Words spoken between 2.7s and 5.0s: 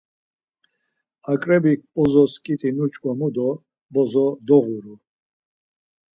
nuç̌ǩomu do bozo doğuru.